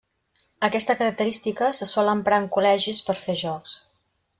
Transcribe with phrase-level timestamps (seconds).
[0.67, 3.81] Aquesta característica se sol emprar en col·legis per fer jocs.